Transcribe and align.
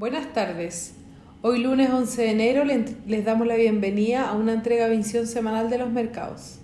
Buenas 0.00 0.32
tardes. 0.32 0.94
Hoy 1.42 1.58
lunes 1.58 1.90
11 1.90 2.22
de 2.22 2.30
enero 2.30 2.64
les 2.64 3.24
damos 3.26 3.46
la 3.46 3.56
bienvenida 3.56 4.30
a 4.30 4.34
una 4.34 4.54
entrega 4.54 4.88
visión 4.88 5.26
semanal 5.26 5.68
de 5.68 5.76
los 5.76 5.90
mercados. 5.90 6.58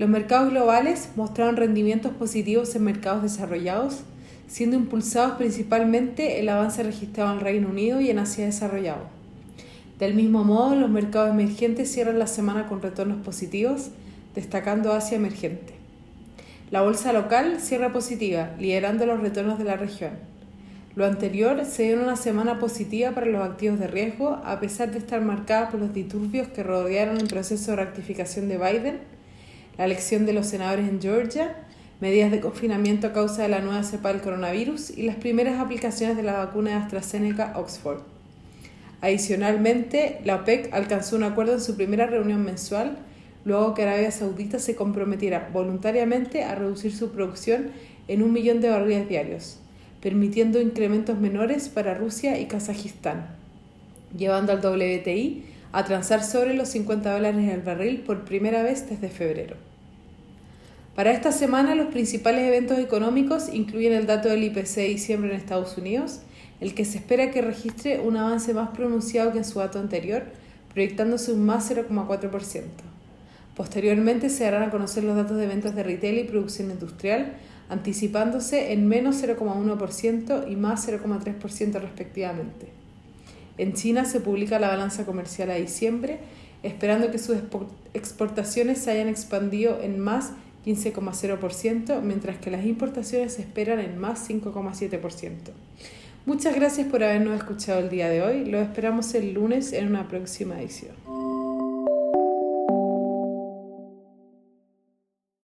Los 0.00 0.08
mercados 0.08 0.50
globales 0.50 1.10
mostraron 1.14 1.54
rendimientos 1.54 2.10
positivos 2.10 2.74
en 2.74 2.82
mercados 2.82 3.22
desarrollados, 3.22 4.00
siendo 4.48 4.74
impulsados 4.74 5.38
principalmente 5.38 6.40
el 6.40 6.48
avance 6.48 6.82
registrado 6.82 7.34
en 7.34 7.38
Reino 7.38 7.68
Unido 7.68 8.00
y 8.00 8.10
en 8.10 8.18
Asia 8.18 8.46
desarrollado. 8.46 9.04
Del 10.00 10.14
mismo 10.14 10.42
modo, 10.42 10.74
los 10.74 10.90
mercados 10.90 11.30
emergentes 11.30 11.92
cierran 11.92 12.18
la 12.18 12.26
semana 12.26 12.66
con 12.66 12.82
retornos 12.82 13.18
positivos, 13.18 13.90
destacando 14.34 14.92
Asia 14.92 15.14
emergente. 15.14 15.74
La 16.72 16.82
bolsa 16.82 17.12
local 17.12 17.60
cierra 17.60 17.92
positiva, 17.92 18.56
liderando 18.58 19.06
los 19.06 19.20
retornos 19.20 19.56
de 19.56 19.64
la 19.66 19.76
región. 19.76 20.35
Lo 20.96 21.04
anterior 21.04 21.62
se 21.66 21.82
dio 21.82 21.92
en 21.92 22.00
una 22.00 22.16
semana 22.16 22.58
positiva 22.58 23.10
para 23.10 23.26
los 23.26 23.46
activos 23.46 23.78
de 23.78 23.86
riesgo, 23.86 24.40
a 24.42 24.58
pesar 24.60 24.92
de 24.92 24.98
estar 24.98 25.20
marcada 25.20 25.68
por 25.68 25.78
los 25.78 25.92
disturbios 25.92 26.48
que 26.48 26.62
rodearon 26.62 27.18
el 27.18 27.28
proceso 27.28 27.72
de 27.72 27.76
rectificación 27.76 28.48
de 28.48 28.56
Biden, 28.56 29.00
la 29.76 29.84
elección 29.84 30.24
de 30.24 30.32
los 30.32 30.46
senadores 30.46 30.88
en 30.88 31.02
Georgia, 31.02 31.54
medidas 32.00 32.30
de 32.30 32.40
confinamiento 32.40 33.08
a 33.08 33.12
causa 33.12 33.42
de 33.42 33.50
la 33.50 33.60
nueva 33.60 33.82
cepa 33.82 34.10
del 34.10 34.22
coronavirus 34.22 34.88
y 34.88 35.02
las 35.02 35.16
primeras 35.16 35.60
aplicaciones 35.60 36.16
de 36.16 36.22
la 36.22 36.38
vacuna 36.38 36.70
de 36.70 36.76
AstraZeneca 36.76 37.52
Oxford. 37.56 38.00
Adicionalmente, 39.02 40.20
la 40.24 40.36
OPEC 40.36 40.72
alcanzó 40.72 41.16
un 41.16 41.24
acuerdo 41.24 41.52
en 41.52 41.60
su 41.60 41.76
primera 41.76 42.06
reunión 42.06 42.42
mensual, 42.42 42.96
luego 43.44 43.74
que 43.74 43.82
Arabia 43.82 44.10
Saudita 44.10 44.58
se 44.58 44.76
comprometiera 44.76 45.50
voluntariamente 45.52 46.44
a 46.44 46.54
reducir 46.54 46.96
su 46.96 47.10
producción 47.10 47.72
en 48.08 48.22
un 48.22 48.32
millón 48.32 48.62
de 48.62 48.70
barriles 48.70 49.10
diarios 49.10 49.60
permitiendo 50.00 50.60
incrementos 50.60 51.18
menores 51.18 51.68
para 51.68 51.94
Rusia 51.94 52.38
y 52.38 52.46
Kazajistán, 52.46 53.26
llevando 54.16 54.52
al 54.52 54.58
WTI 54.58 55.44
a 55.72 55.84
transar 55.84 56.22
sobre 56.22 56.54
los 56.54 56.68
50 56.68 57.12
dólares 57.12 57.52
el 57.52 57.60
barril 57.60 58.00
por 58.00 58.24
primera 58.24 58.62
vez 58.62 58.88
desde 58.88 59.08
febrero. 59.08 59.56
Para 60.94 61.12
esta 61.12 61.32
semana 61.32 61.74
los 61.74 61.88
principales 61.88 62.48
eventos 62.48 62.78
económicos 62.78 63.52
incluyen 63.52 63.92
el 63.92 64.06
dato 64.06 64.30
del 64.30 64.44
IPC 64.44 64.74
de 64.76 64.88
diciembre 64.88 65.30
en 65.30 65.36
Estados 65.36 65.76
Unidos, 65.76 66.20
el 66.60 66.74
que 66.74 66.86
se 66.86 66.98
espera 66.98 67.30
que 67.30 67.42
registre 67.42 68.00
un 68.00 68.16
avance 68.16 68.54
más 68.54 68.70
pronunciado 68.70 69.32
que 69.32 69.38
en 69.38 69.44
su 69.44 69.58
dato 69.58 69.78
anterior, 69.78 70.24
proyectándose 70.72 71.32
un 71.32 71.44
más 71.44 71.70
0,4%. 71.70 72.62
Posteriormente 73.54 74.30
se 74.30 74.44
darán 74.44 74.62
a 74.62 74.70
conocer 74.70 75.04
los 75.04 75.16
datos 75.16 75.36
de 75.36 75.46
ventas 75.46 75.74
de 75.74 75.82
retail 75.82 76.18
y 76.18 76.24
producción 76.24 76.70
industrial, 76.70 77.34
anticipándose 77.68 78.72
en 78.72 78.86
menos 78.88 79.22
0,1% 79.22 80.50
y 80.50 80.56
más 80.56 80.88
0,3% 80.88 81.80
respectivamente. 81.80 82.68
En 83.58 83.72
China 83.72 84.04
se 84.04 84.20
publica 84.20 84.58
la 84.58 84.68
balanza 84.68 85.06
comercial 85.06 85.50
a 85.50 85.54
diciembre, 85.54 86.18
esperando 86.62 87.10
que 87.10 87.18
sus 87.18 87.36
exportaciones 87.94 88.78
se 88.78 88.90
hayan 88.90 89.08
expandido 89.08 89.80
en 89.80 89.98
más 89.98 90.32
15,0%, 90.66 92.02
mientras 92.02 92.38
que 92.38 92.50
las 92.50 92.66
importaciones 92.66 93.34
se 93.34 93.42
esperan 93.42 93.78
en 93.80 93.98
más 93.98 94.28
5,7%. 94.28 95.30
Muchas 96.26 96.56
gracias 96.56 96.88
por 96.88 97.04
habernos 97.04 97.36
escuchado 97.36 97.78
el 97.78 97.88
día 97.88 98.08
de 98.08 98.20
hoy. 98.20 98.44
Lo 98.44 98.60
esperamos 98.60 99.14
el 99.14 99.32
lunes 99.32 99.72
en 99.72 99.86
una 99.86 100.08
próxima 100.08 100.60
edición. 100.60 101.05